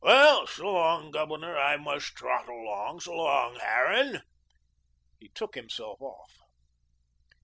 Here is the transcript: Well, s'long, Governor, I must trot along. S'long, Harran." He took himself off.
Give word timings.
Well, 0.03 0.47
s'long, 0.47 1.11
Governor, 1.11 1.55
I 1.59 1.77
must 1.77 2.15
trot 2.15 2.49
along. 2.49 3.01
S'long, 3.01 3.59
Harran." 3.59 4.21
He 5.19 5.29
took 5.29 5.53
himself 5.53 6.01
off. 6.01 6.37